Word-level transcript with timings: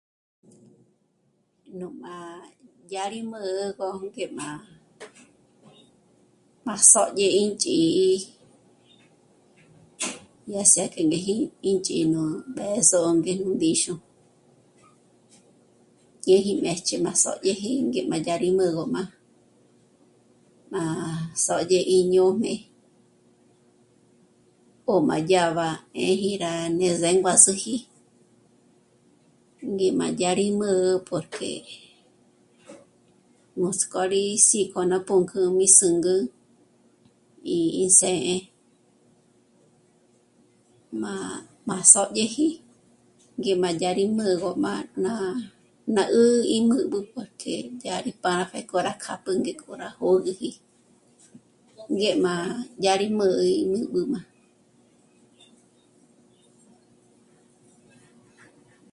Nú 1.79 1.87
má 2.03 2.15
dyá 2.89 3.03
rí 3.11 3.19
mä̂'ä 3.31 3.51
gó 3.77 3.87
ngé 4.05 4.25
má... 4.37 4.47
má 6.65 6.75
sódye 6.91 7.27
ínch'ǐ'i, 7.43 8.09
dya 10.49 10.61
sí'a 10.71 10.85
ngé 11.07 11.19
k'e 11.25 11.35
ínch'ǐ'i 11.71 12.05
nú 12.13 12.21
b'ë́zo 12.55 12.99
ngé 13.17 13.33
nú 13.41 13.49
ndíxu, 13.57 13.93
dyéje 16.23 16.41
gí 16.47 16.53
mbéch'e 16.61 16.95
má 17.05 17.11
sódyeji 17.23 17.69
ngé 17.89 18.01
má 18.09 18.17
yá 18.27 18.35
gí 18.41 18.49
mä̂gü 18.59 18.83
má'a... 18.93 19.05
má'a 20.71 21.09
sódye 21.45 21.79
íñó'm'é 21.99 22.55
'ó 24.87 24.95
má 25.07 25.17
dyáb'a 25.29 25.67
'ë́ji 26.03 26.31
rá 26.43 26.53
ne 26.77 26.87
zénguazüji 27.01 27.75
ngé 29.73 29.87
ma 29.99 30.07
yá 30.21 30.31
rí 30.39 30.47
mä́'ä 30.59 31.01
porque 31.07 31.51
nuts'k'ó 33.59 34.01
rí 34.13 34.23
sǐ'ko 34.47 34.79
ná 34.91 34.97
pǔnk'ü 35.07 35.39
mí 35.57 35.67
zǚngü 35.79 36.15
ínsë́'ë, 37.83 38.37
má..., 41.03 41.13
má 41.67 41.77
sódyeji 41.93 42.47
ngé 43.39 43.53
ma 43.63 43.69
yá 43.81 43.91
rí 43.97 44.05
mä̂'ägö 44.17 44.49
má 44.63 44.73
ná... 45.03 45.13
ná 45.95 46.03
'ë́'ä 46.13 46.29
íngub'ü 46.57 46.99
porque 47.13 47.53
yá 47.87 47.95
rí 48.05 48.11
pjá'a 48.21 48.43
pjéko 48.51 48.77
rá 48.87 48.93
kjápjü 49.03 49.31
ngék'o 49.41 49.71
rá 49.81 49.89
kjâ'a 49.97 50.13
jö̌güji, 50.23 50.51
ngé 51.95 52.11
má 52.23 52.33
yá 52.83 52.93
rí 53.01 53.07
mä̂'ä 53.19 53.43
í 53.51 53.55
müb'üm'a 53.73 54.19